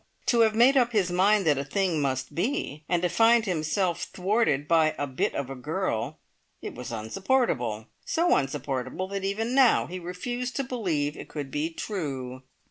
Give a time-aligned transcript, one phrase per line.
[0.25, 4.01] To have made up his mind that a thing must be, and to find himself
[4.05, 6.17] thwarted by a bit of a girl
[6.59, 7.85] it was unsupportable!
[8.03, 12.41] so unsupportable, that even now he refused to believe it could be true.